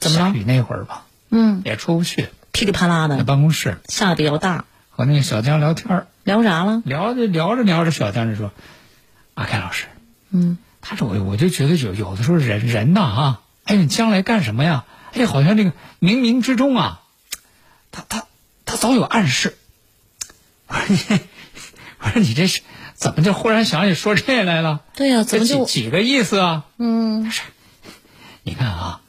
[0.00, 4.64] 怎么了下雨那会儿吧，嗯，也出不去，噼里啪啦的在的，办公室下的比较大。
[4.90, 6.82] 和那个小江聊天儿聊啥了？
[6.84, 8.50] 聊着聊着聊着，小江就说
[9.34, 9.86] ：“阿凯老师，
[10.30, 14.84] 嗯，他说我我就觉得有有的时候人人呐啊，哎，你将来干什么呀？
[15.12, 17.02] 哎，好像这个冥冥之中啊，
[17.92, 18.26] 他他
[18.64, 19.56] 他早有暗示。
[20.68, 21.20] 我说你，
[22.00, 22.62] 我说你这是
[22.94, 24.82] 怎么就忽然想起说这来了？
[24.94, 26.64] 对呀、怎么就几个意思啊？
[26.78, 27.32] 嗯
[28.42, 28.99] 你看啊，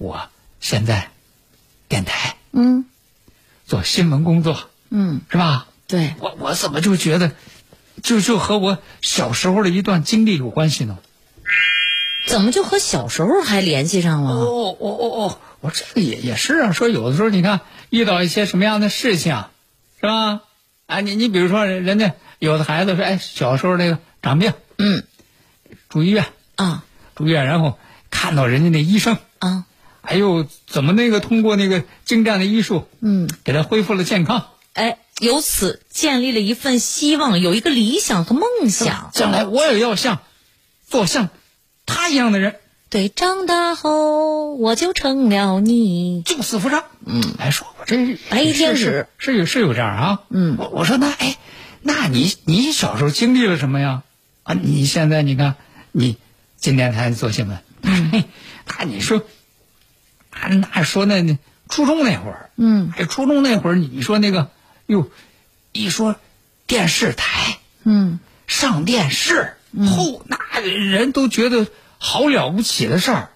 [0.00, 1.10] 我现在
[1.86, 2.86] 电台嗯
[3.66, 5.66] 做新闻工作嗯，是吧？
[5.86, 7.32] 对，我我怎么就觉得，
[8.02, 10.98] 就就和我小时候的一段经历有关系呢？
[12.26, 14.32] 怎么就和小时候还联系上了？
[14.32, 16.72] 哦哦哦哦，我这个也也是啊。
[16.72, 19.44] 说有的时候你看遇到一些什么样的事情，
[20.00, 20.40] 是吧？
[20.86, 25.04] 哎，你你比如说人人家有的孩子说，哎，小时候那个长病嗯
[25.90, 26.24] 住医院，
[26.56, 29.66] 啊住院，然后看到人家那医生，啊
[30.10, 39.10] 哎呦，怎么那个通过那个精湛的医术，嗯，给他恢复了健康，哎，由此建立了一份希望，有一个理想和梦想。
[39.12, 40.18] 将来我也要像
[40.88, 41.28] 做像
[41.86, 42.56] 他一样的人。
[42.88, 46.22] 对，长大后我就成了你。
[46.22, 46.82] 救死扶伤。
[47.06, 50.20] 嗯，来，说我这白衣天使是是有是有这样啊。
[50.28, 51.36] 嗯我我说那哎，
[51.82, 54.02] 那你你小时候经历了什么呀？
[54.42, 55.54] 啊，你现在你看
[55.92, 56.16] 你
[56.56, 58.24] 今天才做新闻，嗯，
[58.66, 59.24] 他你说，啊
[60.32, 64.50] 那说那那初中那会儿，嗯哎，初中那会儿你说那个
[64.86, 65.10] 哟，
[65.72, 66.16] 一说
[66.66, 69.54] 电视台嗯上电视，
[69.86, 71.66] 后那人都觉得
[71.98, 73.30] 好了不起的事儿。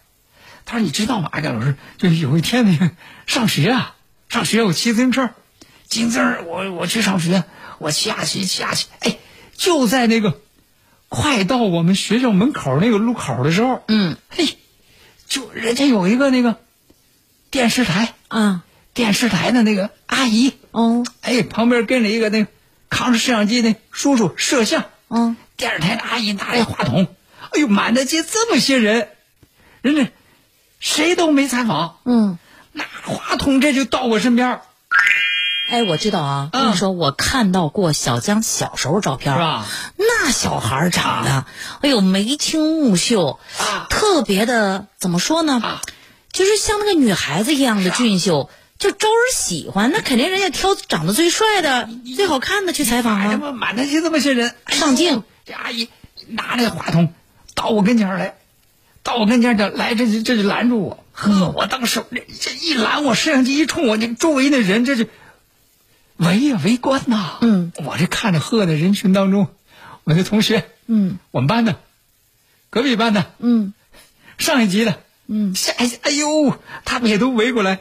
[0.66, 1.77] 他说：“你知道吗，阿甘老师？
[1.99, 2.91] 就是有一天那个
[3.26, 3.94] 上学啊，
[4.31, 5.31] 上学我骑自行车，
[5.88, 7.44] 骑自儿我我去上学，
[7.78, 9.19] 我骑呀骑骑呀骑，哎，
[9.55, 10.41] 就在那个
[11.11, 14.56] 快到我们学校门口那个路口的时候，嗯嘿，
[15.28, 16.59] 就人家有一个那个
[17.54, 18.65] 电视台，啊。
[18.94, 21.04] 电视台的那个阿姨，哦。
[21.20, 22.50] 哎，旁边跟着一个那个
[22.91, 27.06] 扛着摄像机那叔叔摄像，嗯电视台的阿姨拿着话筒，
[27.53, 29.09] 哎呦，满大街这么些人，
[29.82, 30.10] 人家
[30.81, 32.38] 谁都没采访，嗯。
[32.72, 34.48] 拿话筒这就到我身边。
[34.48, 34.62] 儿，
[35.70, 36.62] 哎，我知道啊，嗯。
[36.64, 39.64] 跟你说，我看到过小江小时候照片，是吧？
[39.97, 41.47] 那小孩长得，
[41.82, 43.87] 哎呦，眉清目秀，啊。
[43.91, 45.60] 特别的，怎么说呢？
[45.62, 45.82] 啊
[46.34, 49.93] 就是像那个女孩子一样的俊秀，就招人喜欢。
[49.93, 53.25] 那肯定人家挑长得最帅的、最好看的去采访啊。
[53.25, 55.89] 哎呀妈，满大街这么些人，哎上镜，这阿姨
[56.27, 57.15] 拿那话筒
[57.55, 58.34] 到我跟前来，
[59.05, 61.05] 到我跟前儿就来，这就这就拦住我。
[61.12, 65.06] 呵，我当时这这一拦我，摄像机一冲我，那周围的人这就
[66.17, 67.39] 围呀围观呐。
[67.43, 69.47] 嗯，我这看着呵的人群当中，
[70.03, 71.78] 我的同学，嗯我们班的，
[72.71, 73.73] 隔壁班的，嗯
[74.37, 77.81] 上一级的，嗯，下一下，哎呦，他们也都围过来，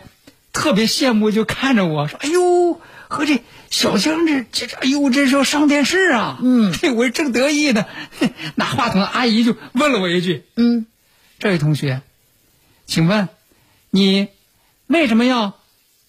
[0.53, 7.85] 特别羡慕，就看着我说：“哎呦，和这小江这这这，哎呦，这是要上电视啊！”嗯， 我正得意呢，
[8.55, 10.85] 拿话筒的阿姨就问了我一句嗯
[11.39, 12.01] ，：“这位同学，
[12.85, 13.27] 请问
[13.89, 14.29] 你
[14.87, 15.59] 为什么要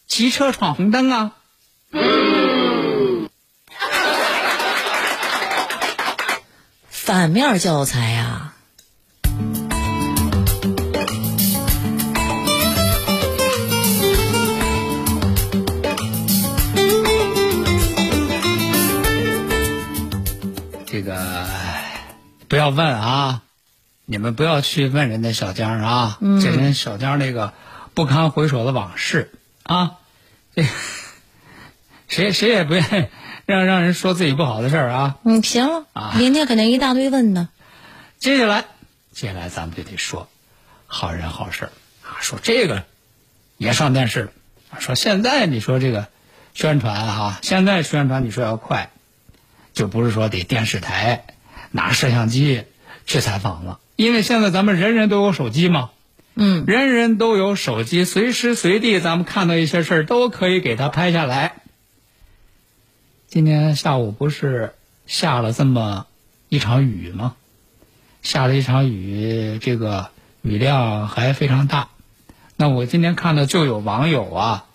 [0.06, 1.32] 骑车闯红灯啊？”
[6.88, 8.53] 反面教材呀、这
[21.14, 21.46] 个
[22.48, 23.42] 不要问啊，
[24.04, 27.52] 你们不要去问人家小江啊，嗯这人小江那个
[27.94, 29.32] 不堪回首的往事
[29.62, 29.92] 啊，
[30.54, 30.64] 这
[32.08, 33.06] 谁谁也不愿意
[33.46, 35.16] 让让人说自己不好的事儿啊。
[35.24, 37.48] 嗯，行了，啊明天肯定一大堆问呢。
[38.18, 38.64] 接下来，
[39.12, 40.28] 接下来咱们就得说
[40.86, 41.72] 好人好事儿
[42.02, 42.84] 啊，说这个
[43.56, 44.32] 也上电视了。
[44.70, 46.08] 啊说现在你说这个
[46.54, 48.90] 宣传哈、现在宣传你说要快，
[49.74, 51.24] 就不是说得电视台
[51.72, 52.62] 拿摄像机
[53.04, 55.90] 去采访了，因为现在咱们人人都有手机嘛，
[56.36, 61.56] 嗯，人人都有手机，随时随地咱们看到一些事儿都可以给它拍下来。
[63.26, 64.74] 今天下午不是
[65.06, 66.06] 下了这么
[66.48, 67.34] 一场雨吗？
[68.22, 70.10] 下了一场雨，这个
[70.40, 71.88] 雨量还非常大。
[72.56, 74.66] 那我今天看到就有网友啊，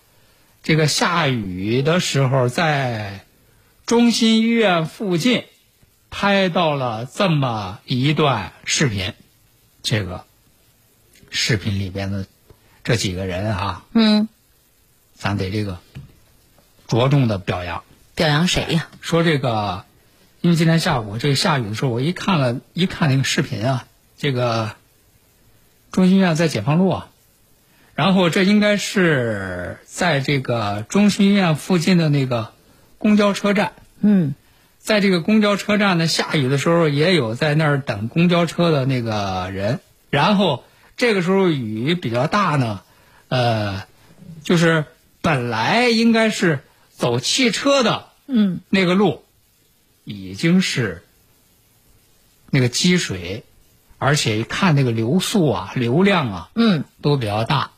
[0.62, 3.24] 这个下雨的时候在
[3.90, 5.46] 中心医院附近
[6.10, 9.14] 拍到了这么一段视频。
[9.82, 10.24] 这个
[11.28, 12.24] 视频里边的
[12.84, 14.28] 这几个人啊，嗯，
[15.14, 15.80] 咱得这个
[16.86, 17.82] 着重的表扬。
[18.14, 18.86] 表扬谁呀？
[19.00, 19.84] 说这个，
[20.40, 24.76] 因为今天下午这个下雨的时候，我一看了一看那个视频啊，这个
[25.90, 27.08] 中心医院在解放路啊，
[27.96, 32.52] 然后这应该是在这个中心医院附近的那个
[33.00, 34.34] 公交车站，嗯，
[34.78, 39.80] 在这个公交车站呢，下雨的时候也有在那儿等公交车的那个人，
[40.10, 40.64] 然后
[40.98, 42.82] 这个时候雨比较大呢，
[43.28, 43.84] 呃，
[44.44, 44.84] 就是
[45.22, 46.60] 本来应该是
[46.90, 48.04] 走汽车的。
[48.26, 49.24] 嗯，那个路
[50.04, 51.02] 已经是
[52.50, 53.44] 那个积水，
[53.98, 57.70] 而且一看那个流速啊、流量啊，嗯，都比较大。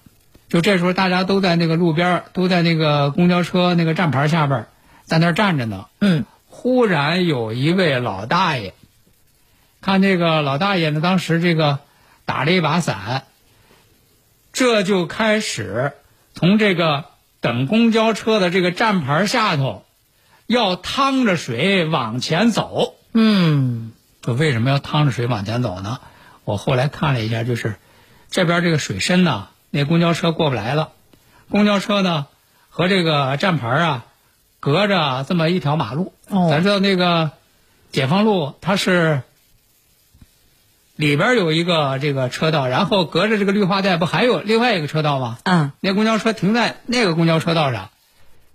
[0.49, 4.69] 就这时候，大家都在那个路边儿，都在那个公交车那个站牌下边儿，
[5.05, 5.87] 在那儿站着呢。
[6.01, 8.75] 嗯，忽然有一位老大爷，
[9.81, 11.81] 看这个老大爷呢，当时这个
[12.25, 13.25] 打了一把伞，
[14.53, 15.93] 这就开始
[16.35, 17.07] 从这个
[17.41, 19.85] 等公交车的这个站牌下头，
[20.47, 22.95] 要趟着水往前走。
[23.13, 25.99] 嗯，就为什么要趟着水往前走呢？
[26.45, 27.77] 我后来看了一下，就是
[28.31, 30.91] 这边这个水深呢，那公交车过不来了。
[31.51, 32.27] 公交车呢
[32.69, 34.07] 和这个站牌啊，
[34.63, 36.15] 隔着这么一条马路。
[36.29, 37.33] 哦咱知道那个
[37.91, 39.23] 解放路，它是
[40.95, 45.39] 里边有一个这个车道，然后隔着这个绿化带，不还有另外一个车道吗？
[45.43, 47.91] 嗯，那公交车停在那个公交车道上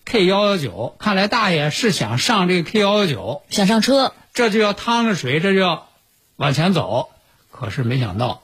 [0.05, 0.95] ，K 幺幺九。
[0.97, 5.89] 看来大爷是想上这个 K 幺幺九，想上车，这就要趟着水，这就要
[6.37, 7.09] 往前走。
[7.51, 8.43] 可是没想到，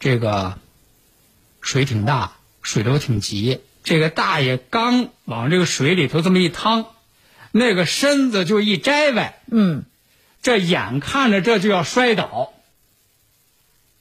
[0.00, 0.54] 这个
[1.60, 2.32] 水挺大，
[2.62, 3.60] 水流挺急。
[3.84, 6.86] 这个大爷刚往这个水里头这么一趟，
[7.52, 9.84] 那个身子就一摘歪，嗯，
[10.42, 12.52] 这眼看着这就要摔倒。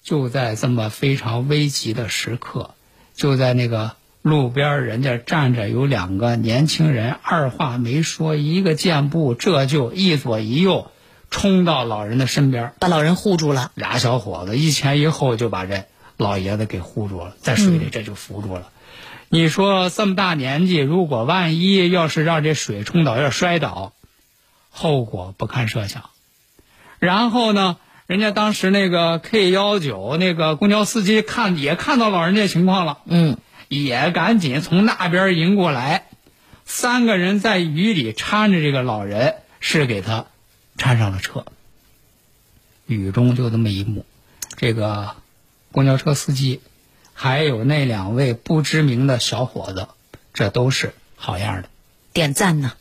[0.01, 2.73] 就在这么非常危急的时刻，
[3.13, 10.89] 就在那个路边，人家站着有两个年轻人，二话没说，一个箭步，这就一左一右
[11.29, 12.73] 冲到老人的身边。
[12.79, 13.71] 把老人护住了。
[13.75, 15.83] 俩小伙子一前一后就把这
[16.17, 18.69] 老爷子给护住了，在水里这就扶住了。
[19.33, 23.93] 你说这么大年纪，如果万一要是让这水冲倒，要摔倒，
[24.69, 26.09] 后果不堪设想。
[26.99, 33.37] 然后呢，人家当时那个 K 幺九那个公交司机看也看到老人这情况了，嗯，
[33.69, 36.07] 也赶紧从那边迎过来，
[36.65, 40.25] 三个人在雨里搀着这个老人，是给他
[40.77, 41.45] 搀上了车。
[42.85, 44.05] 雨中就这么一幕，
[44.57, 45.11] 这个
[45.71, 46.59] 公交车司机，
[47.23, 49.85] 还有那两位不知名的小伙子，
[50.33, 51.69] 这都是好样的。
[52.13, 52.71] 点赞呢。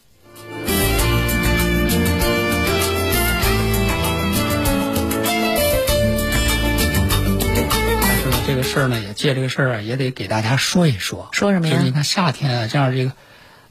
[8.00, 11.28] 但是呢，这个事儿呢，也借这个事儿啊，也得给大家说一说。
[11.32, 13.12] 说什么呀就是你看夏天啊，这样这个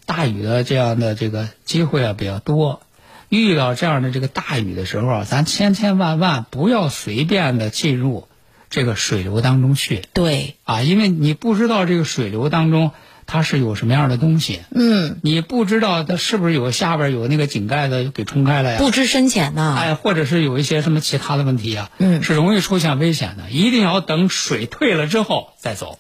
[0.05, 2.83] 大雨的这样的这个机会啊比较多。
[3.29, 8.27] 遇到这样的这个大雨的时候啊，咱千千万万不要随便的进入
[8.69, 12.91] 这个水流当中去对，啊，因为你不知道这个水流当中
[13.25, 18.77] 它是有什么样的东西，嗯，你不知道它是不是有下边有那个井盖子给冲开了呀？
[18.79, 19.75] 不知深浅呐。
[19.79, 25.97] 哎，或者是有一些什么其他的问题啊，嗯是容易出现危险的，一定要等水退了之后再走。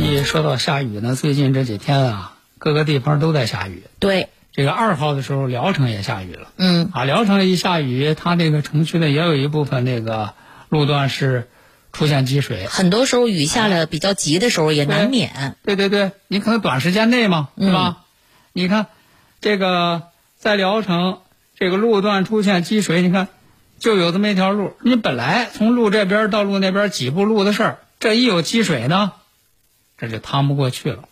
[0.00, 3.82] 一说到下雨呢，最近这几天啊，各个地方都在下雨。
[4.00, 7.04] 对，这个二号的时候，聊城也下雨了嗯，啊。
[7.04, 10.34] 聊城一下雨，它那个城区呢也有一部分那个
[10.68, 11.48] 路段是
[11.92, 12.66] 出现积水。
[12.66, 15.54] 很多时候雨下了比较急的时候也难免。
[15.62, 17.98] 对对对，你可能短时间内嘛，是吧？
[18.52, 18.86] 你看，
[19.40, 20.02] 这个
[20.36, 21.20] 在聊城
[21.56, 23.28] 这个路段出现积水，你看
[23.78, 29.12] 就有这么一条路，你本来从路这边到路那边几步路的事儿，这一有积水呢，
[29.96, 31.04] 这就趟不过去了。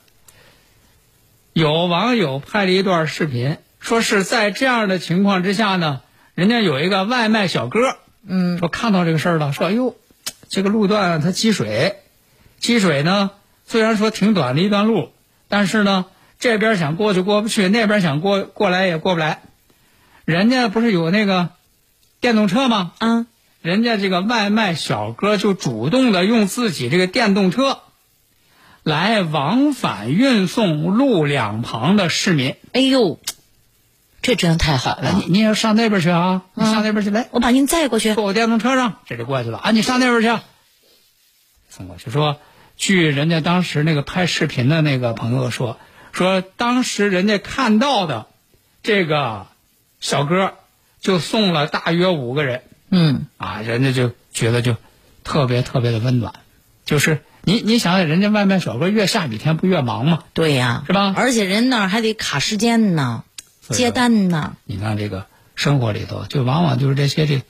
[1.56, 6.02] 有网友拍了一段视频，说是在这样的情况之下呢，
[6.34, 7.96] 人家有一个外卖小哥，
[8.28, 9.96] 嗯，说看到这个事儿了，说哎呦，
[10.50, 11.96] 这个路段它积水，
[12.58, 13.30] 积水呢，
[13.64, 15.12] 虽然说挺短的一段路，
[15.48, 16.04] 但是呢，
[16.38, 19.40] 这边想过去过不去，那边想过过来也过不来。
[20.26, 21.48] 人家不是有那个
[22.20, 22.92] 电动车吗？
[22.98, 23.26] 嗯，
[23.62, 27.78] 人家这个外卖小哥就主动的用自己这个电动车，
[28.86, 32.54] 来往返运送路两旁的市民。
[32.72, 33.18] 哎呦，
[34.22, 35.12] 这真太好了！
[35.12, 36.42] 你你要上那边去啊？
[36.54, 38.14] 你上那边去，来，我把您载过去。
[38.14, 39.72] 坐我电动车上，这就过去了啊！
[39.72, 40.40] 你上那边去，
[41.68, 42.12] 送过去。
[42.12, 42.36] 说，
[42.76, 45.78] 据人家当时那个拍视频的那个朋友说，
[46.12, 48.28] 说当时人家看到的
[48.84, 49.48] 这个
[49.98, 50.54] 小哥
[51.00, 52.62] 就送了大约五个人。
[52.92, 54.76] 嗯，啊，人家就觉得就
[55.24, 56.34] 特别特别的温暖，
[56.86, 60.22] 就是你你想想，人家外卖小哥越下雨天不越忙吗？
[60.32, 63.24] 对呀，是吧而且人那儿还得卡时间呢，
[63.68, 64.56] 接单呢。
[64.64, 67.42] 你看这个生活里头，就往往就是这些这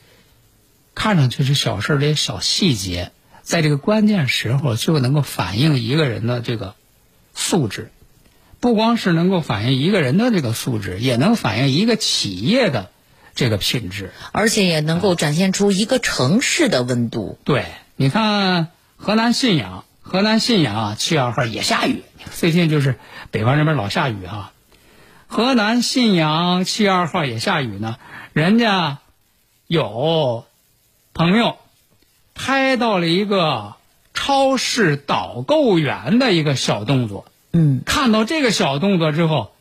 [0.94, 3.12] 看上去是小事儿这些小细节，
[3.42, 6.74] 在这个关键时候就能够反映一个人的这个
[7.34, 7.90] 素质，
[8.58, 12.90] 不光是能够反映一个人的这个素质，也能反映一个企业的
[13.34, 14.12] 这个品质。
[14.32, 17.38] 而且也能够展现出一个城市的温度。
[17.44, 17.66] 对，
[17.96, 22.02] 你看河南信阳，河南信阳啊，七月二号也下雨，
[22.34, 22.98] 最近就是
[23.30, 24.52] 北方这边老下雨啊。
[25.28, 27.98] 河南信阳七月二号也下雨呢，
[28.32, 28.98] 人家
[29.66, 30.44] 有
[31.12, 31.58] 朋友
[32.34, 33.74] 拍到了一个
[34.14, 39.54] 超市导购员的一个小动作，嗯，看到这个小动作之后，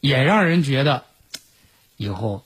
[0.00, 1.04] 也让人觉得
[1.96, 2.44] 以后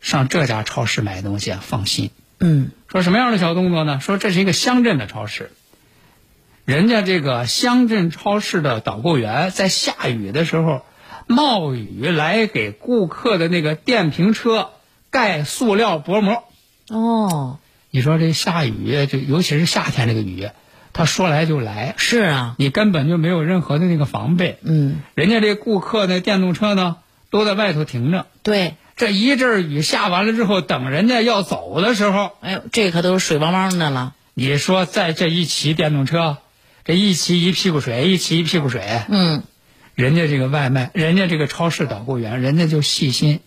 [0.00, 2.10] 上这家超市买东西啊放心。
[2.40, 3.98] 嗯，说什么样的小动作呢？
[4.00, 5.50] 说这是一个乡镇的超市，
[6.64, 10.82] 人家这个乡镇超市的导购员在下雨的时候，
[11.26, 14.70] 冒雨来给顾客的那个电瓶车
[15.10, 16.44] 盖塑料薄膜。
[16.88, 17.58] 哦，
[17.90, 20.48] 你说这下雨，就尤其是夏天这个雨，
[20.92, 24.58] 他说来就来，是啊，你根本就没有任何的那个防备。
[24.62, 26.98] 嗯，人家这顾客那电动车呢，
[27.30, 28.26] 都在外头停着。
[28.44, 28.76] 对。
[28.98, 34.12] 这一阵儿雨下完了之后，等人家要走的时候，哎呦，这可都是水汪汪的了。
[34.34, 36.38] 你说在这一骑电动车，
[36.84, 39.44] 这一骑一屁股水，一骑一屁股水，嗯，
[39.94, 43.38] 人家这个外卖，人家这个超市导购员，人家就细心，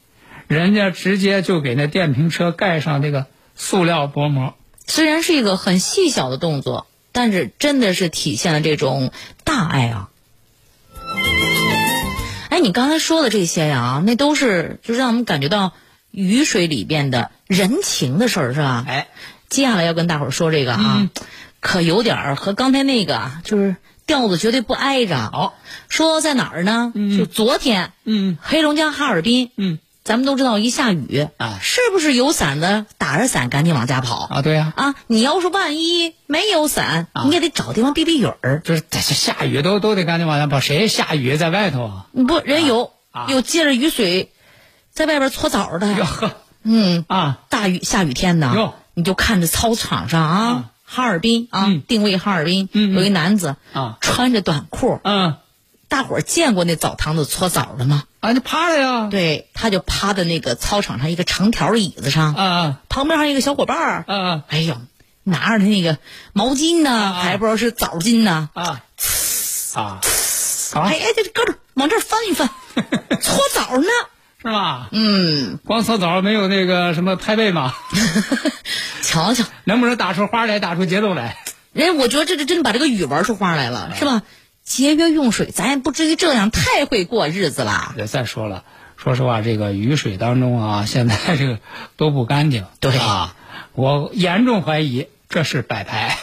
[0.48, 3.26] 人家直接就给那电瓶车盖上这个
[3.58, 4.56] 塑料薄膜。
[4.88, 9.12] 虽然是一个很细小的动作，但是真的是体现了这种
[9.44, 10.11] 大爱啊。
[12.52, 15.72] 哎，你刚才说的这些呀，那都是就让我们感觉到
[16.12, 18.84] 雨水里边的人情的事儿，是吧？
[18.86, 19.08] 哎，
[19.48, 21.08] 接下来要跟大伙儿说这个啊，
[21.62, 25.16] 可有点儿和刚才那个啊就是调子绝对不挨着。
[25.16, 26.92] 好，说在哪儿呢？
[27.18, 29.80] 就昨天，嗯黑龙江哈尔滨，嗯，
[30.12, 34.94] 咱们都知道一下雨啊是不是有伞的打着伞赶紧往家跑啊，对呀、啊？
[35.08, 38.62] 你要是万一没有伞，啊你也得找地方避避雨儿。
[38.62, 42.06] 就是这下雨都都得赶紧往家跑，谁下雨在外头啊？
[42.28, 44.34] 不，人有、啊有借着雨水
[44.92, 55.38] 在外边搓澡的，哟呵嗯， 啊，大雨下雨天呢哟，你就看着操场上啊，啊哈尔滨啊，嗯定位哈尔滨，有一男子啊穿着短裤，嗯
[55.88, 58.04] 大伙儿见过那澡堂子搓澡的吗？
[58.22, 59.08] 啊，就趴着呀？
[59.12, 64.78] 对，他就趴在那个操场上一个长条的椅子上，啊啊旁边还有一个小伙伴儿，啊啊哎呦，
[65.24, 65.98] 拿着那个
[66.34, 68.82] 毛巾呢，啊还不知道是澡巾呢，啊
[69.76, 69.82] 啊！
[69.82, 70.00] 啊
[70.86, 72.50] 哎哎，这胳膊往这儿翻一翻，
[73.22, 73.88] 搓澡呢。
[74.44, 74.88] 是吧？
[74.92, 77.76] 嗯，光搓澡没有那个什么拍背吗？
[79.04, 81.38] 瞧瞧，能不能打出花来，打出节奏来？
[81.74, 84.24] 人我觉得这这真把这个雨玩出花来了，是吧？
[84.64, 87.94] 节约用水，咱也不至于这样，太会过日子了。
[87.98, 88.64] 也再说了，
[88.96, 91.60] 说实话，这个雨水当中啊，现在这个
[91.98, 92.66] 都不干净。
[92.80, 93.36] 对啊，
[93.74, 96.18] 我严重怀疑这是摆拍。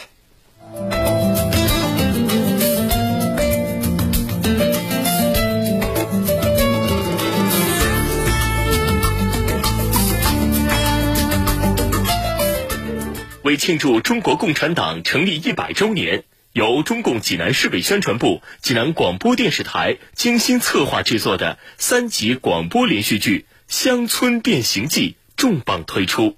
[13.41, 26.37] 为庆祝中国共产党成立一百周年，由中共济南市委宣传部、济南广播电视台精心策划制作的三集广播连续剧《乡村变形记》重磅推出。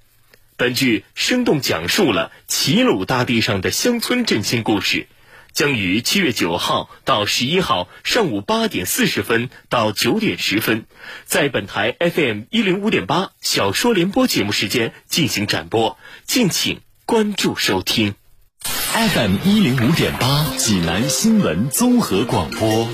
[0.58, 5.08] 本剧生动讲述了齐鲁大地上的乡村振兴故事，
[5.54, 10.86] 将于七月九号到十一号上午八点四十分到九点十分，
[11.26, 18.21] 在本台 FM 一零五点八小说联播节目时间进行展播，敬请关注收听。
[18.64, 22.88] FM 一零五点八，济南新闻综合广播。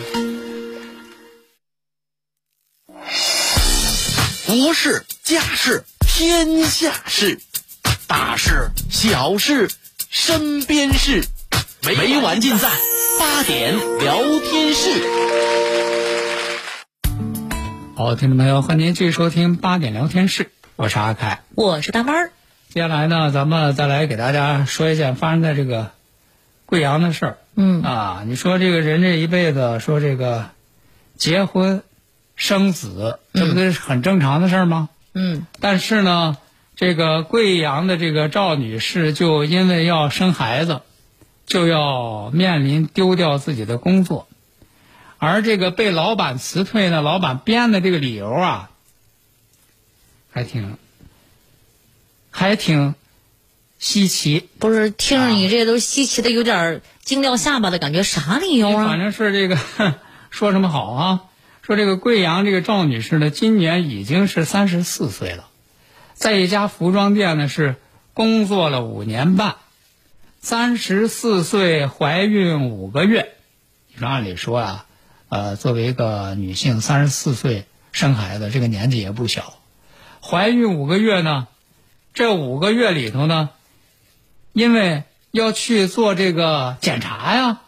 [4.45, 7.39] 国事、家事、天下事，
[8.07, 9.69] 大事、小事、
[10.09, 11.25] 身边事，
[11.81, 12.69] 每晚尽在
[13.19, 14.89] 八点聊天室。
[17.95, 21.41] 好，听众朋友，欢迎您继续收听八点聊天室，我是阿凯。
[21.55, 22.31] 我是大弯儿。
[22.77, 25.89] 接下来呢，咱们再来给大家说一件发生在这个
[26.67, 27.38] 贵阳的事儿。
[27.55, 30.51] 嗯啊，你说这个人这一辈子，说这个
[31.15, 31.81] 结婚、
[32.36, 34.89] 生子，这不都是很正常的事儿吗？
[35.15, 36.38] 嗯但是呢，
[36.75, 40.81] 这个贵阳的这个赵女士就因为要生孩子，
[41.48, 44.27] 就要面临丢掉自己的工作，
[45.17, 48.69] 而这个被老板辞退呢，老板编的这个理由啊，
[50.31, 50.77] 还挺
[52.38, 52.94] 还挺
[53.79, 54.48] 稀奇。
[54.60, 58.86] 不是，听着你这都稀奇的有点儿惊掉下巴的感觉，啥理由啊？
[58.86, 59.58] 反正是这个
[60.29, 61.24] 说什么好啊？
[61.63, 65.48] 说这个贵阳这个赵女士呢，今年已经是三十四岁了，
[66.13, 67.75] 在一家服装店呢是
[68.13, 69.56] 工作了五年半，
[70.39, 73.34] 三十四岁怀孕五个月。
[73.91, 74.86] 你说按理说啊，
[75.29, 79.56] 呃，作为一个女性，三十四岁生孩子，这个年纪也不小，
[80.22, 81.48] 怀孕五个月呢，
[82.17, 83.51] 这五个月里头呢，
[84.51, 87.59] 因为要去做这个检查呀，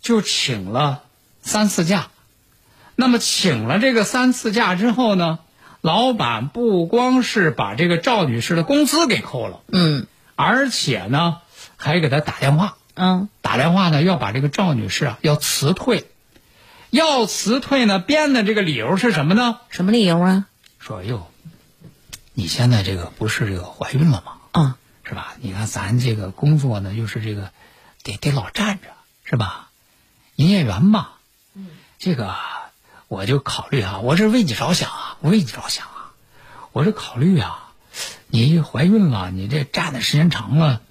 [0.00, 1.04] 就请了
[1.40, 2.08] 三次假。
[2.96, 5.38] 那么请了这个三次假之后呢，
[5.82, 11.36] 老板不光是把这个赵女士的工资给扣了，嗯而且呢
[11.76, 16.06] 还给她打电话，嗯打电话呢要把这个赵女士啊要辞退，
[16.90, 19.60] 要辞退呢编的这个理由是什么呢？
[19.70, 20.46] 什么理由啊？
[20.80, 21.28] 说哟，
[22.38, 24.32] 你现在这个不是这个怀孕了吗？
[24.52, 25.32] 啊，是吧？
[25.40, 27.50] 你看咱这个工作呢，又是这个
[28.02, 28.88] 得得老站着，
[29.24, 29.70] 是吧？
[30.34, 31.08] 营业员嘛，
[31.98, 32.36] 这个
[33.08, 36.12] 我就考虑啊，我这是为你着想啊，我为你着想啊，
[36.72, 37.70] 我是考虑啊，
[38.26, 40.82] 你怀孕了，你这站的时间长了，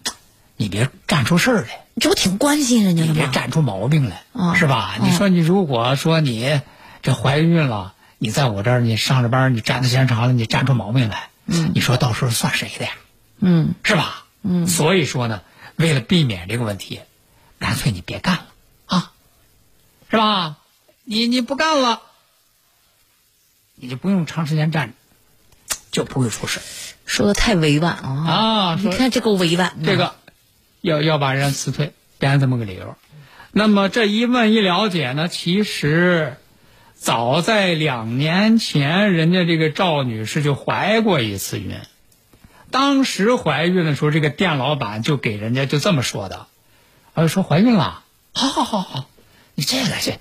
[0.58, 3.14] 你别站出事儿来，这不挺关心人家吗？
[3.14, 4.96] 别站出毛病来，啊是吧？
[5.00, 6.60] 嗯你说你如果说你
[7.04, 12.92] 这怀孕了，你在我这儿你上着班，你站的时间长了，你站出毛病来，嗯你说到时候算谁的呀？
[13.40, 14.26] 嗯是吧？
[14.42, 15.42] 嗯所以说呢，
[15.76, 17.02] 为了避免这个问题，
[17.60, 18.46] 干脆你别干了
[18.86, 19.12] 啊，
[20.10, 20.58] 是吧？
[21.04, 22.02] 你你不干了，
[23.76, 26.60] 你就不用长时间站着，就不会出事。
[27.06, 28.34] 说的太委婉了啊！
[28.72, 29.86] 啊你看这够委婉的。
[29.86, 30.16] 这个
[30.82, 32.98] 要要把人辞退，编这么个理由。
[33.52, 36.38] 那么这一问一了解呢，其实
[36.98, 41.78] 早在两年前，人家这个赵女士就怀过一次孕。
[42.72, 46.48] 当时怀孕的时候，这个店老板就给人家就这么说的，
[47.14, 48.04] 啊，说怀孕了，
[48.34, 49.06] 好好好好，
[49.54, 50.20] 你这个这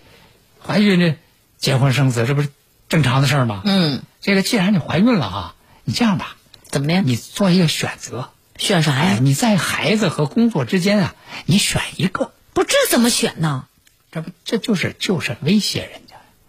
[0.63, 1.17] 怀孕这
[1.57, 2.49] 结婚生子，这不是
[2.89, 3.63] 正常的事儿吗？
[3.65, 6.37] 嗯，这个既然你怀孕了啊，你这样吧，
[6.69, 7.01] 怎么的？
[7.01, 9.19] 你做一个选择，哎，选啥呀？
[9.21, 11.15] 你在孩子和工作之间啊，
[11.47, 13.67] 你选一个，不，这怎么选呢？
[14.13, 16.04] 这不这就是就是威胁人家。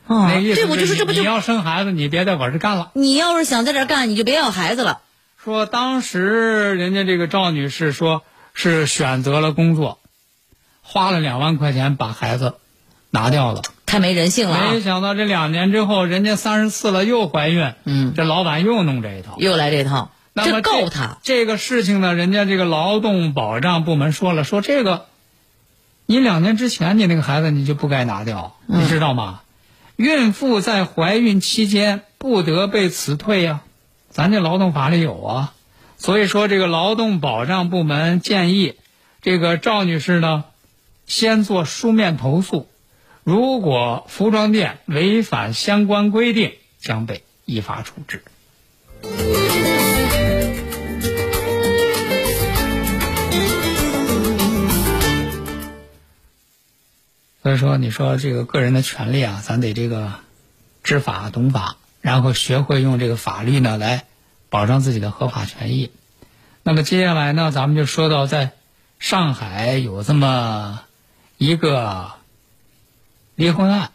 [0.07, 2.91] 啊，那意思对，我就说这不就你要生孩子，你别在我这干了。
[2.93, 5.01] 你要是想在这干，你就别要孩子了。
[5.43, 9.99] 说当时人家这个赵女士说是选择了工作，
[10.81, 12.55] 花了两万块钱把孩子
[13.09, 13.61] 拿掉了。
[13.85, 14.81] 太没人性了啊没！
[14.81, 19.35] 想到这两年之后，人家三十四了又怀孕，嗯这老板又弄这一套。
[19.37, 21.17] 又来这套，那么这够他。
[21.23, 25.05] 这个事情呢，人家这个劳动保障部门说了，说这个，
[26.07, 29.41] 你两年之前你那个孩子你就不该拿掉，嗯你知道吗？
[29.95, 33.61] 孕妇在怀孕期间不得被辞退呀、
[34.09, 35.53] 咱这劳动法里有啊。
[35.97, 38.75] 所以说，这个劳动保障部门建议，
[39.21, 40.43] 这个赵女士呢，
[41.05, 42.67] 先做书面投诉，
[43.23, 48.21] 如果服装店违反相关规定，将被依法处置。
[57.45, 60.13] 所以说，你说这个个人的权利啊，咱得这个
[60.81, 64.05] 知法懂法，然后学会用这个法律呢来
[64.49, 65.91] 保障自己的合法权益。
[66.63, 68.53] 那么接下来呢，咱们就说到在
[68.97, 70.81] 上海有这么
[71.37, 72.13] 一个
[73.35, 73.91] 离婚案，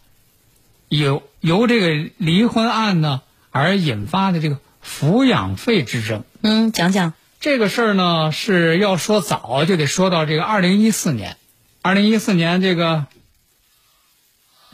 [0.88, 6.22] 由由这个离婚案呢而引发的这个抚养费之争。
[6.42, 7.14] 嗯，讲讲。
[7.40, 11.36] 这个事儿呢是要说早，就得说到这个二零一四年。
[11.82, 13.06] 二零一四年，这个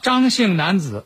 [0.06, 1.04] 张姓男子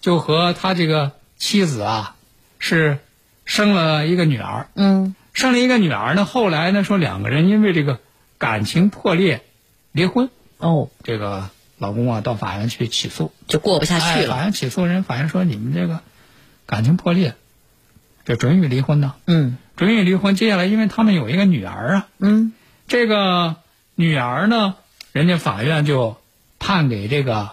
[0.00, 2.16] 就和他这个妻子啊
[2.58, 2.96] 是
[3.44, 6.24] 生了一个女儿，嗯生了一个女儿呢。
[6.24, 8.00] 后来呢说两个人因为这个
[8.38, 9.42] 感情破裂，
[9.92, 14.28] 离婚，哦，这个老公啊到法院去起诉，就过不下去哎，了。
[14.34, 16.00] 法院起诉人，法院说你们这个
[16.64, 17.34] 感情破裂，
[18.24, 19.12] 就准予离婚呢？
[19.26, 20.36] 嗯准予离婚。
[20.36, 22.54] 接下来，因为他们有一个女儿啊，嗯，
[22.88, 23.56] 这个
[23.94, 24.76] 女儿呢，
[25.12, 26.16] 人家法院就
[26.58, 27.50] 判给这个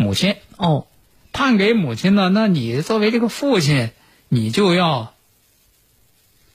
[0.00, 0.86] 母亲，哦，
[1.30, 3.90] 判给母亲呢，那你作为这个父亲，
[4.28, 5.12] 你就要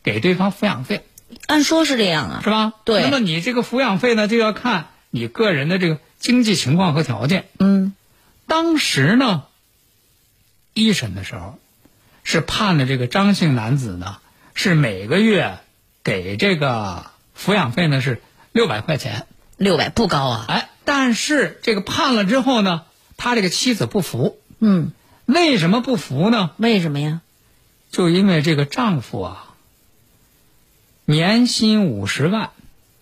[0.01, 1.05] 给对方抚养费，
[1.45, 2.41] 按说是这样啊。
[2.43, 2.73] 是吧？
[2.86, 7.45] 对那么你这个抚养费呢，就要看你个人的这个经济情况和条件。
[7.60, 7.93] 嗯
[8.47, 9.43] 当时呢，
[10.73, 11.60] 一审的时候
[12.23, 14.17] 是判了这个张姓男子呢，
[14.55, 15.60] 是每个月
[16.03, 19.27] 给这个抚养费呢是六百块钱。
[19.58, 20.45] 六百不高啊。
[20.47, 22.81] 哎，但是这个判了之后呢，
[23.17, 24.38] 他这个妻子不服。
[24.60, 24.91] 嗯，
[25.25, 26.51] 为什么不服呢？
[26.58, 27.21] 为什么呀？
[27.91, 29.54] 就因为这个丈夫啊，
[31.06, 32.49] 年薪五十万，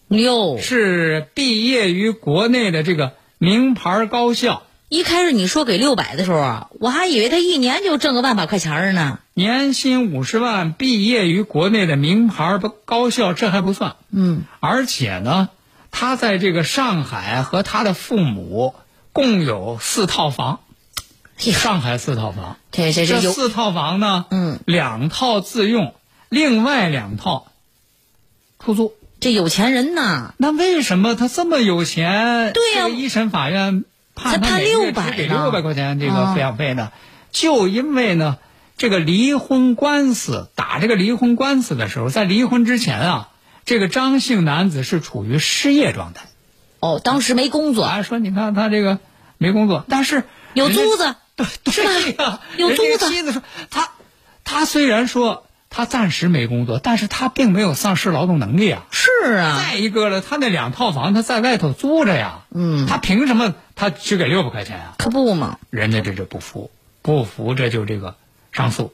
[0.09, 9.19] 哟，是毕业于国内的这个名牌高校，一开始你说给六百的时候啊，我还以为他一年就挣个万把块钱儿呢。
[9.33, 13.95] 年薪五十万，毕业于国内的名牌高校，这还不算。
[14.11, 15.49] 嗯，而且呢，
[15.89, 18.75] 他在这个上海和他的父母
[19.13, 20.59] 共有四套房，
[21.37, 22.57] 上海四套房。
[22.71, 25.93] 这这这四套房呢，嗯，两套自用，
[26.29, 27.47] 另外两套
[28.59, 28.93] 出租。
[29.19, 32.51] 这有钱人呐，那为什么他这么有钱？
[32.53, 36.91] 对呀这个一审法院判他才判每个月600只给呢六百块钱这个啊抚养费呢？
[37.31, 38.37] 就因为呢，
[38.77, 43.29] 这个离婚官司打这个离婚官司的时候，在离婚之前啊，
[43.63, 46.25] 这个张姓男子是处于失业状态。
[46.83, 48.99] 哦，当时没工作，啊，说你看他这个
[49.37, 53.09] 没工作，但是有租子， 对对呀，有租子。
[53.09, 53.91] 妻子说他
[54.43, 58.83] 他虽然说他暂时没工作，但是他并没有丧失劳动能力啊。
[58.91, 62.85] 是啊，再一个了，他那两套房他在外头租着呀，嗯。
[62.85, 64.95] 他凭什么他只给六百块钱啊？
[64.97, 65.59] 可不嘛。
[65.69, 66.69] 人家这就不服，
[67.01, 68.17] 不服这就这个
[68.51, 68.93] 上诉，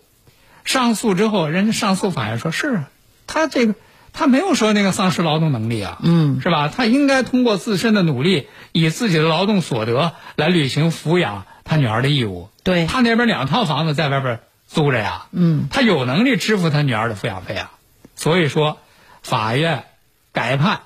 [0.64, 2.90] 上诉之后，人家上诉法院说是啊
[3.26, 3.74] 他这个
[4.20, 6.68] 他没有说那个丧失劳动能力啊，嗯，是吧？
[6.68, 12.50] 他应该通过自身的努力，以自己的劳动所得来履行抚养他女儿的义务。
[12.64, 17.72] 对他那边两套房子在外边租着呀，嗯，他有能力支付他女儿的抚养费啊，
[18.18, 18.78] 所以说，
[19.24, 19.86] 法院
[20.34, 20.82] 改判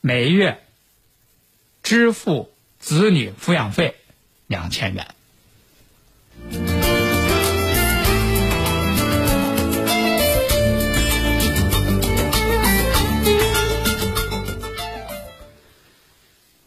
[0.00, 0.62] 每月
[1.82, 3.96] 支付子女抚养费
[4.46, 6.73] 两千元。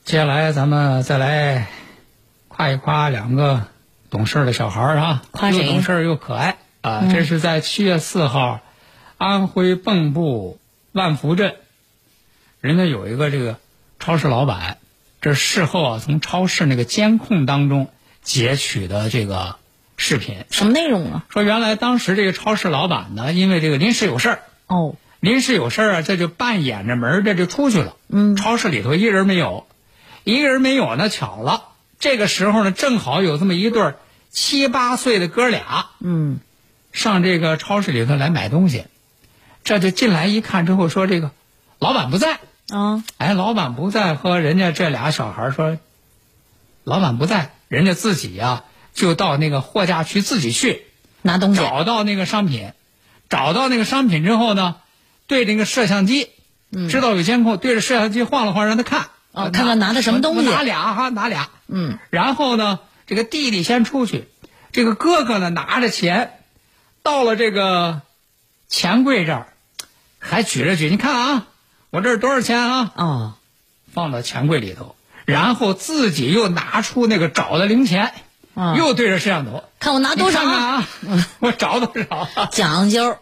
[0.07, 1.67] 接下来咱们再来
[2.47, 3.63] 夸一夸两个
[4.09, 7.09] 懂事儿的小孩儿啊，夸又懂事儿又可爱啊！
[7.11, 8.61] 这是在七月四号，
[9.17, 10.59] 安徽蚌埠
[10.93, 11.55] 万福镇，
[12.61, 13.57] 人家有一个这个
[13.99, 14.77] 超市老板，
[15.19, 17.89] 这事后啊从超市那个监控当中
[18.21, 19.57] 截取的这个
[19.97, 21.25] 视频，什么内容啊？
[21.27, 27.97] 说原来当时这个超市老板呢，因为这个临时有事儿，哦，临时有事儿啊，这就半掩着门儿这就出去了。
[28.07, 29.67] 嗯超市里头一人没有，
[30.27, 33.93] 一个人没有呢，巧了，这个时候呢，正好有这么一对
[34.29, 36.41] 七八岁的哥俩嗯，
[36.91, 38.83] 上这个超市里头来买东西，
[39.63, 41.31] 这就进来一看之后说这个
[41.79, 45.77] 老板不在，啊，哎，老板不在，和人家这俩小孩说，
[46.83, 50.81] 老板不在，人家自己呀、就到那个货架区自己去，
[51.21, 52.73] 拿东西，找到那个商品，
[53.29, 54.75] 找到那个商品之后呢，
[55.25, 56.27] 对那个摄像机，
[56.89, 61.49] 知道有监控，对着摄像机晃了晃，让他看，嗯哦呃看看拿的什么东西拿俩哈，拿俩。
[61.67, 64.27] 嗯，然后呢，这个弟弟先出去，
[64.71, 66.39] 这个哥哥呢拿着钱，
[67.03, 68.01] 到了这个
[68.67, 69.47] 钱柜这儿，
[70.17, 71.47] 还举着举，你看啊，
[71.91, 72.91] 我这是多少钱啊？
[72.95, 73.33] 哦，
[73.93, 74.95] 放到钱柜里头，
[75.25, 78.13] 然后自己又拿出那个找的零钱，
[78.57, 80.87] 啊又对着摄像头，看我拿多少你看看啊？
[81.09, 81.27] 啊？
[81.39, 82.49] 我找多少啊？
[82.51, 83.17] 讲究，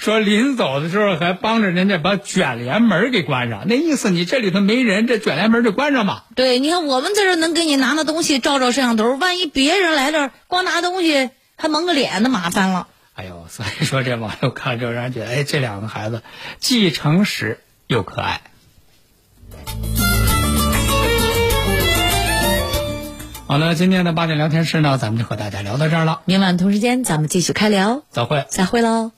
[0.00, 6.24] 说临走的时候还帮着人家把卷帘门给关上，那意思你这里头没人，这卷帘门就关上吧。
[6.34, 12.88] 对，你看我们在这能给你拿拿东西，照照摄像头，万一别人来这儿光拿东西还蒙个脸，那麻烦了。
[13.14, 16.22] 哎呦，所以说这网友看之后让人觉得，哎，这两个孩子
[16.58, 18.40] 既诚实又可爱。
[23.52, 28.46] 好了，今天的八点聊天室呢，咱们就和大家聊到这儿了，明晚同时间咱们继续开聊，再会。
[28.48, 29.10] 再会喽。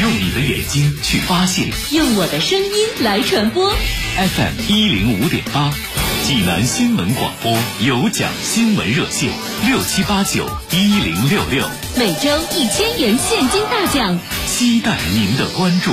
[0.00, 3.70] 用你的眼睛去发现用我的声音来传播。
[3.70, 5.72] FM 一零五点八，
[6.24, 9.30] 济南新闻广播有奖新闻热线
[9.64, 11.64] 六七八九一零六六，
[11.96, 15.92] 每周一千元现金大奖，期待您的关注。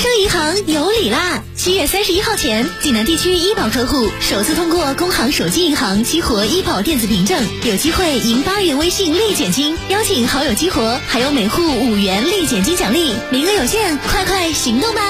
[0.00, 1.42] 生银行有礼啦！
[1.54, 15.02] 七月三十一号前，济南地区医保客户首次通过工行手机银行激活医保电子凭证，有机会赢八元微信立减金，邀请好友激活，还有每户五元立减金奖励，名额有限，快快行动吧！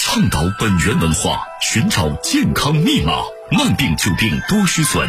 [0.00, 3.12] 倡导本源文化，寻找健康密码，
[3.52, 5.08] 慢病久病多虚损。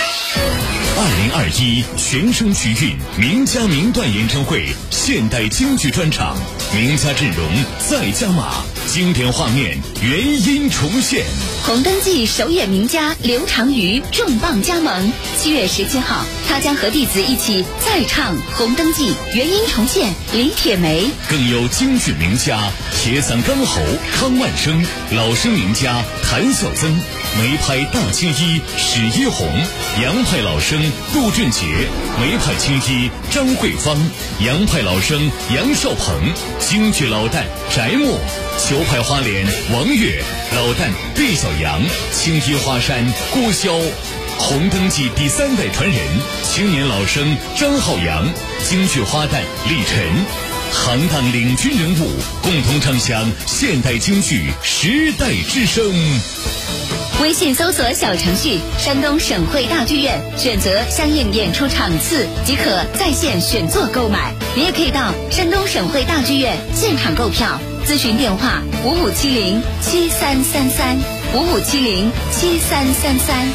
[1.33, 6.35] 二一全声曲韵名家名段演唱会现代京剧专场，
[6.75, 7.47] 名家阵容
[7.79, 11.23] 再加码，经典画面原音重现。
[11.63, 22.59] 红灯记首演名家刘长瑜重磅加盟，七月十七号，他将和弟子一起再唱《红灯记》原音重现李铁梅，更有京剧名家
[22.91, 23.79] 铁嗓钢喉
[24.11, 26.91] 康万生，老生名家谭孝曾，
[27.37, 29.47] 梅派大青衣史一红，
[30.01, 30.81] 杨派老生
[31.13, 31.61] 杜俊杰，
[32.19, 33.95] 梅派青衣张慧芳，
[34.43, 36.19] 杨派老生杨少鹏，
[36.59, 38.17] 京剧老旦翟墨，
[38.57, 43.71] 球派花脸王悦，老旦毕小阳，青衣花山郭霄。
[44.37, 45.97] 红灯记第三代传人，
[46.43, 48.27] 青年老生张浩洋，
[48.67, 50.05] 京剧花旦李晨，
[50.73, 52.09] 行当领军人物，
[52.41, 55.89] 共同唱响现代京剧时代之声。
[57.21, 64.33] 微信搜索小程序“山东省会大剧院”，选择相应演出场次即可在线选座购买。
[64.55, 67.59] 你也可以到山东省会大剧院现场购票，
[67.91, 70.97] 咨询电话五五七零七三三三
[71.33, 73.45] 五五七零七三三三。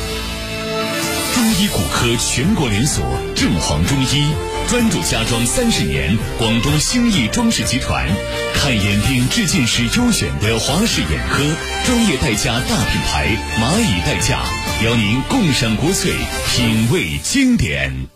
[1.34, 3.02] 中医骨科全国连锁
[3.34, 4.26] 正黄中医，
[4.68, 8.06] 专注家装三十年，广东兴义装饰集团，
[8.52, 11.42] 看眼病治近视优选的华视眼科，
[11.86, 14.42] 专业代驾大品牌蚂蚁代驾，
[14.84, 16.12] 邀您共赏国粹，
[16.54, 18.15] 品味经典。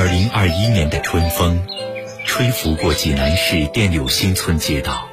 [0.00, 1.60] 二零二一年的春风，
[2.24, 5.06] 吹拂过济南市电柳新村街道，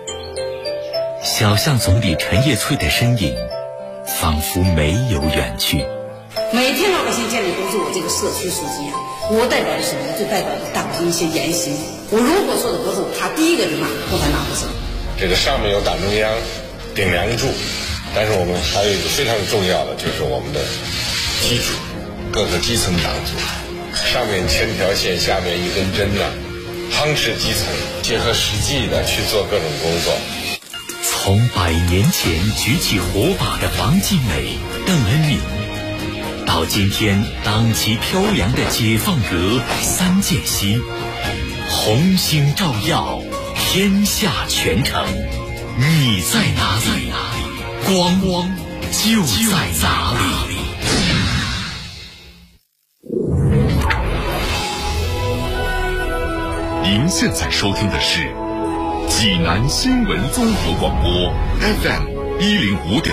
[1.21, 3.35] 小巷总理陈叶翠的身影，
[4.05, 5.83] 仿佛没有远去。
[6.53, 8.95] 每天老百姓见的都是我这个社区书记啊，
[9.29, 10.07] 我代表的什么？
[10.17, 11.75] 就代表着党的一些言行。
[12.09, 14.63] 我如果说的不是，他第一个就骂，不管哪个是。
[15.19, 16.31] 这个上面有党中央
[16.95, 17.47] 顶梁柱，
[18.15, 20.63] 但是我们还有一个非常重要的，就是我们的
[21.43, 21.75] 基础，
[22.31, 23.35] 各个基层党组。
[24.17, 26.27] 上面千条线，下面一根针的，
[26.91, 27.67] 夯实基层，
[28.01, 30.11] 结合实际的去做各种工作。
[31.03, 35.37] 从百年前举起火把的王尽美、邓恩铭，
[36.47, 40.81] 到今天党旗飘扬的解放阁三剑西，
[41.69, 43.21] 红星照耀
[43.55, 45.05] 天下全城。
[45.77, 47.11] 你在哪里？
[47.85, 48.49] 光光
[48.91, 50.13] 就在哪
[50.49, 50.66] 里。
[56.89, 58.31] 您现在收听的是
[59.09, 63.05] 济南新闻综合广播 FM 一零五点。